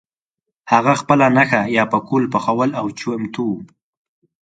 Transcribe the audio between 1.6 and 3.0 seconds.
یا پکول پخول او